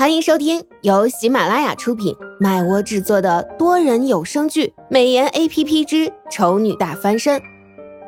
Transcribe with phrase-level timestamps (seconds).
[0.00, 7.38] 欢迎收听由喜马拉雅出品、麦窝制作的多人有声剧《美颜 A P P 之丑女大翻身》，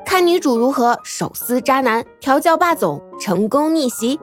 [0.03, 4.19] 看女主如何手撕渣男、调教霸总、成功逆袭。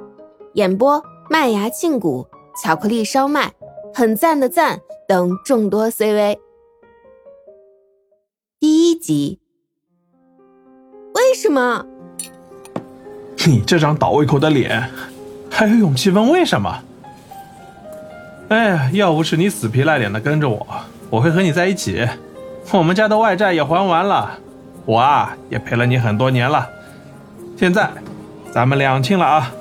[0.53, 2.25] 演播：麦芽庆谷、
[2.59, 3.53] 巧克力烧麦、
[3.93, 6.39] 很赞的赞等众多 C V。
[8.59, 9.39] 第一集，
[11.13, 11.85] 为什么？
[13.45, 14.89] 你这张倒胃口的脸，
[15.51, 16.83] 还有勇气问为什么？
[18.49, 20.65] 哎，要不是你死皮赖脸的跟着我，
[21.11, 22.07] 我会和你在一起。
[22.71, 24.39] 我们家的外债也还完了，
[24.85, 26.67] 我啊也陪了你很多年了。
[27.55, 27.91] 现在，
[28.51, 29.51] 咱们两清了啊！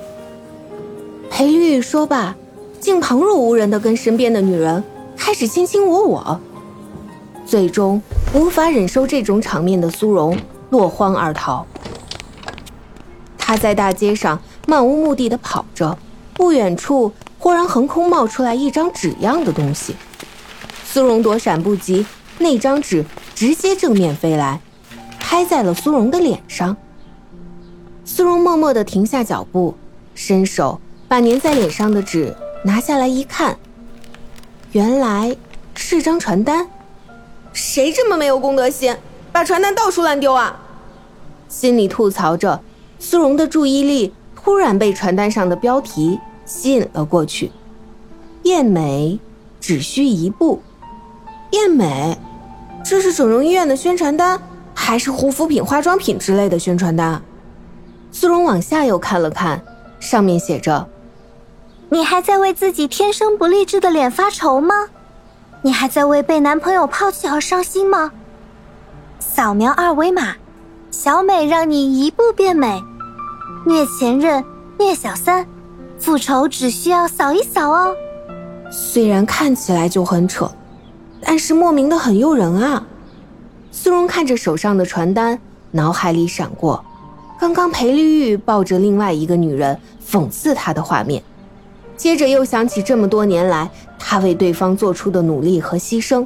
[1.29, 2.35] 裴玉说罢，
[2.79, 4.83] 竟旁若无人的跟身边的女人
[5.15, 6.39] 开始卿卿我我。
[7.45, 8.01] 最终
[8.33, 10.35] 无法忍受这种场面的苏荣
[10.71, 11.65] 落荒而逃。
[13.37, 15.95] 他在大街上漫无目的的跑着，
[16.33, 17.11] 不远处。
[17.39, 19.95] 忽然横空冒出来一张纸样的东西，
[20.85, 22.05] 苏荣躲闪不及，
[22.37, 24.59] 那张纸直接正面飞来，
[25.19, 26.75] 拍在了苏荣的脸上。
[28.03, 29.73] 苏荣默默地停下脚步，
[30.13, 33.57] 伸手把粘在脸上的纸拿下来一看，
[34.73, 35.33] 原来
[35.73, 36.67] 是张传单。
[37.53, 38.93] 谁这么没有公德心，
[39.31, 40.59] 把传单到处乱丢啊？
[41.47, 42.61] 心里吐槽着，
[42.99, 46.19] 苏荣的注意力突然被传单上的标题。
[46.49, 47.51] 吸引了过去，
[48.41, 49.19] 变美
[49.61, 50.61] 只需一步。
[51.51, 52.17] 变美，
[52.83, 54.41] 这是整容医院的宣传单，
[54.73, 57.21] 还是护肤品、化妆品之类的宣传单？
[58.11, 59.63] 苏荣往下又看了看，
[59.99, 60.89] 上面写着
[61.89, 64.89] ：“你还在为自己天生不励志的脸发愁吗？
[65.61, 68.11] 你还在为被男朋友抛弃而伤心吗？
[69.19, 70.35] 扫描二维码，
[70.89, 72.81] 小美让你一步变美，
[73.65, 74.43] 虐前任，
[74.79, 75.45] 虐小三。”
[75.99, 77.93] 复仇只需要扫一扫哦。
[78.71, 80.49] 虽然看起来就很扯，
[81.21, 82.85] 但是莫名的很诱人啊。
[83.71, 85.39] 苏荣看着手上的传单，
[85.71, 86.83] 脑海里闪过
[87.39, 91.21] 刚刚裴丽玉抱着另外一个女人讽刺他的画面，
[91.95, 96.25] 接着又想起这么多年来他为对方做出的努力和牺牲，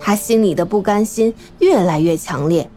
[0.00, 2.68] 他心里的不甘心越来越强烈，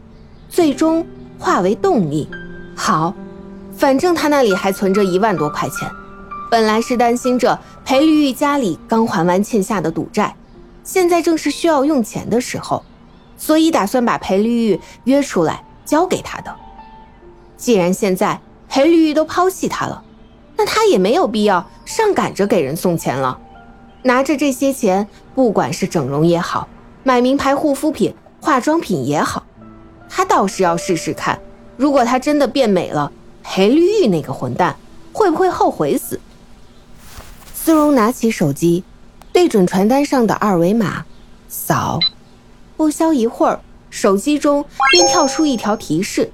[0.49, 1.05] 最终
[1.39, 2.29] 化为动力。
[2.75, 3.13] 好，
[3.75, 5.89] 反正他那里还存着一万多块钱。
[6.51, 10.35] 本来是担心着裴绿玉家里刚还完欠下的赌债，
[10.83, 12.83] 现在正是需要用钱的时候，
[13.37, 16.53] 所以打算把裴绿玉约出来交给他的。
[17.55, 20.03] 既然现在裴绿玉都抛弃他了，
[20.57, 23.39] 那他也没有必要上赶着给人送钱了。
[24.03, 26.67] 拿着这些钱，不管是整容也好，
[27.05, 29.45] 买名牌护肤品、化妆品也好，
[30.09, 31.39] 他倒是要试试看，
[31.77, 33.09] 如果他真的变美了，
[33.41, 34.75] 裴绿玉那个混蛋
[35.13, 36.19] 会不会后悔死？
[37.63, 38.83] 苏荣拿起手机，
[39.31, 41.05] 对准传单上的二维码，
[41.47, 41.99] 扫。
[42.75, 43.61] 不消一会儿，
[43.91, 46.31] 手机中便跳出一条提示：“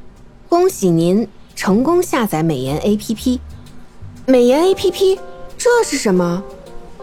[0.48, 3.40] 恭喜您成功下载美颜 APP。”
[4.26, 5.20] 美颜 APP，
[5.58, 6.42] 这是什么？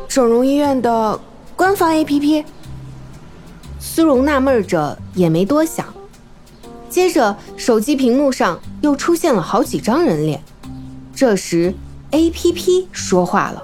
[0.08, 1.20] 整容医院的
[1.54, 2.46] 官方 APP？
[3.78, 5.84] 苏荣纳闷着，也没多想。
[6.88, 10.42] 接着，手机屏幕上又出现了好几张人脸。
[11.14, 11.74] 这时
[12.10, 13.60] ，APP 说话了。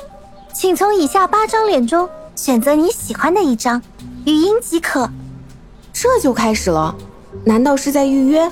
[0.53, 3.81] 请从以下八张脸中选择你喜欢的一张，
[4.25, 5.09] 语音即可。
[5.93, 6.95] 这就开始了？
[7.45, 8.51] 难道是在预约？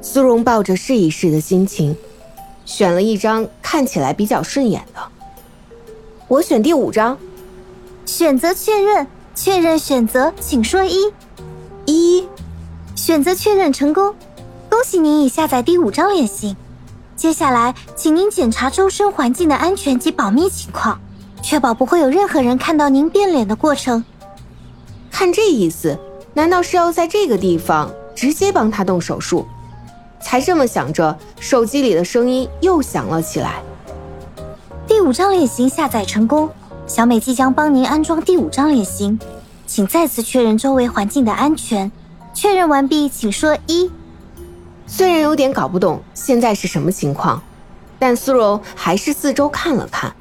[0.00, 1.96] 苏荣抱着试一试的心情，
[2.64, 5.00] 选了一张看起来比较顺眼的。
[6.26, 7.16] 我选第五张。
[8.06, 11.12] 选择确认，确认选择，请说一。
[11.84, 12.26] 一。
[12.94, 14.14] 选择确认成功，
[14.70, 16.56] 恭喜您已下载第五张脸型。
[17.18, 21.00] 接下来，请您检查周身环境的安全及保密情况，
[21.42, 24.04] 确保不会有任何人看到您变脸的过程。
[25.10, 25.98] 看这意思，
[26.32, 29.44] 难道是要在这个地方直接帮他动手术？
[30.20, 33.60] 才这么想着，手机里的声音又响了起来。
[34.86, 36.48] 第五张脸型下载成功，
[36.86, 39.18] 小美即将帮您安装第五张脸型，
[39.66, 41.90] 请再次确认周围环境的安全。
[42.32, 43.90] 确认完毕，请说一。
[44.90, 47.40] 虽然有点搞不懂现在是什么情况，
[47.98, 50.16] 但苏荣还是四周看了看，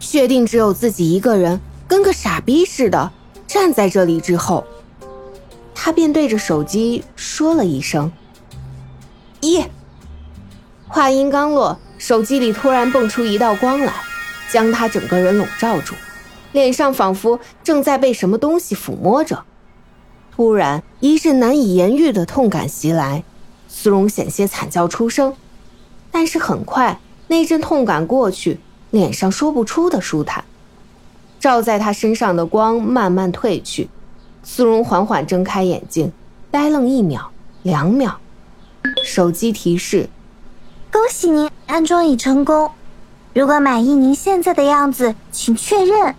[0.00, 3.12] 确定只有自己一个人，跟个傻逼似的
[3.46, 4.64] 站在这里之后，
[5.72, 8.10] 他便对着手机说了一声
[9.40, 9.64] ：“一。”
[10.88, 13.92] 话音刚落，手机里突然蹦出一道光来，
[14.50, 15.94] 将他整个人笼罩住，
[16.50, 19.44] 脸上仿佛正在被什么东西抚摸着。
[20.34, 23.22] 突然，一阵难以言喻的痛感袭来。
[23.74, 25.34] 苏荣险些惨叫出声，
[26.10, 28.60] 但是很快那阵痛感过去，
[28.90, 30.44] 脸上说不出的舒坦。
[31.40, 33.88] 照在他身上的光慢慢褪去。
[34.44, 36.12] 苏荣缓缓睁开眼睛，
[36.50, 37.32] 呆愣一秒、
[37.62, 38.20] 两秒，
[39.02, 40.10] 手机提示
[40.92, 42.70] ：“恭喜您安装已成功。
[43.32, 46.14] 如果满意您现在的样子，请确认。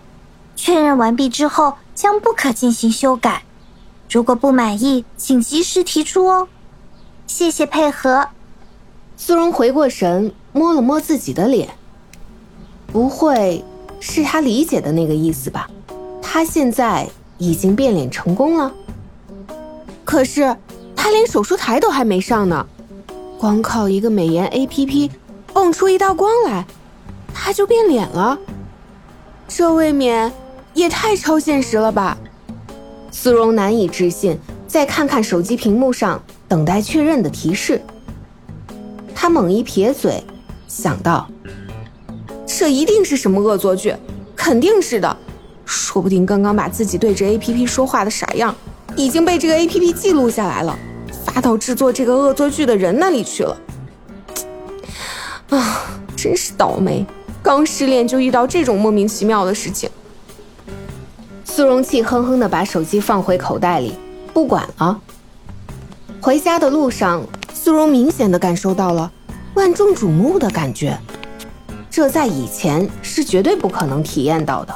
[0.56, 3.44] 确认完毕之后将不可进行修改。
[4.10, 6.48] 如果不满意，请及时提出哦。
[7.36, 8.28] 谢谢配合。”
[9.18, 11.68] 苏荣回过神，摸了摸自己的脸。
[12.92, 13.64] 不会
[13.98, 15.68] 是他理解的那个意思吧？
[16.22, 17.08] 他现在
[17.38, 18.72] 已经变脸成功了，
[20.04, 20.56] 可是
[20.94, 22.64] 他连手术台都还没上呢，
[23.36, 25.10] 光靠一个美颜 APP
[25.52, 26.64] 蹦出一道光来，
[27.34, 28.38] 他就变脸了，
[29.48, 30.32] 这未免
[30.72, 32.16] 也太超现实了吧？
[33.10, 34.38] 苏荣难以置信，
[34.68, 37.80] 再看看手机屏幕上等待确认的提示，
[39.14, 40.22] 他猛一撇嘴，
[40.68, 41.28] 想到。
[42.46, 43.94] 这一定是什么恶作剧，
[44.36, 45.16] 肯定是的。
[45.64, 48.54] 说不定刚刚把自己对着 A P P 说话的傻样，
[48.94, 50.78] 已经被这个 A P P 记录下来了，
[51.24, 53.56] 发到制作这个恶作剧的人那里去了。
[55.48, 57.04] 啊，真是倒霉！
[57.42, 59.90] 刚失恋就遇到这种莫名其妙的事情。
[61.44, 63.94] 苏荣气哼哼的把手机放回口袋里，
[64.32, 65.00] 不管了。
[66.24, 67.22] 回家的路上，
[67.52, 69.12] 苏荣明显的感受到了
[69.52, 70.98] 万众瞩目的感觉。
[71.90, 74.74] 这在以前是绝对不可能体验到的。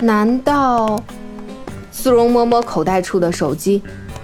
[0.00, 0.98] 难道？
[1.92, 3.82] 苏荣摸摸口袋处的手机，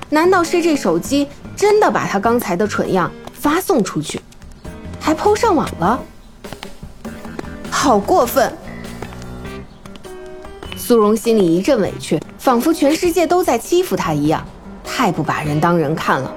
[0.09, 4.19] 难道是这手机真的把他刚才的蠢样发送出去，
[4.99, 6.01] 还抛上网了？
[7.71, 8.51] 好过分！
[10.79, 14.43] 苏荣心里一阵委屈，仿佛全世界都在欺负他一样，
[15.01, 16.31] 太不把人当人看了。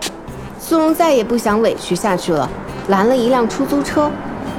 [0.57, 2.49] 苏荣再也不想委屈下去了，
[2.87, 4.09] 拦了一辆出租车。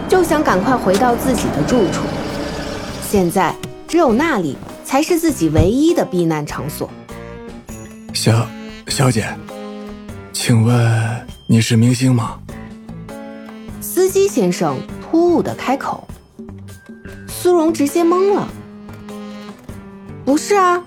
[0.06, 2.02] 就想赶快回到自己的住处，
[3.02, 3.54] 现在
[3.88, 6.90] 只有那里才是自己唯一的避难场所。
[8.12, 8.46] 小
[8.88, 9.26] 小姐，
[10.34, 12.38] 请问你是明星吗？
[13.80, 16.06] 司机先生突兀的开口，
[17.26, 18.46] 苏荣直接懵了。
[20.26, 20.84] 不是啊，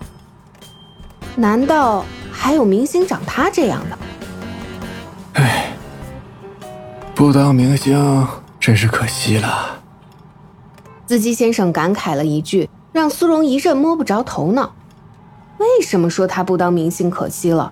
[1.35, 2.05] 难道
[2.37, 3.97] 还有明星长他这样的？
[5.33, 5.73] 唉，
[7.15, 8.25] 不当明星。
[8.59, 9.79] 真是可惜了，
[11.07, 14.73] 司机先生感慨了一句，让苏荣一阵摸不着头脑。
[15.57, 17.71] 为什么说他不当明星可惜了？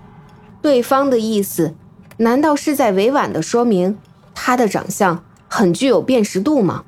[0.61, 1.75] 对方的意思，
[2.17, 3.97] 难道是在委婉的说明
[4.33, 6.85] 他的长相很具有辨识度吗？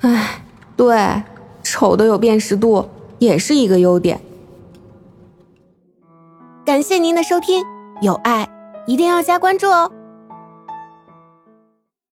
[0.00, 0.42] 唉，
[0.76, 1.22] 对，
[1.62, 4.20] 丑的有辨识度也是一个优点。
[6.64, 7.62] 感谢您的收听，
[8.00, 8.48] 有爱
[8.86, 9.90] 一定要加关注哦。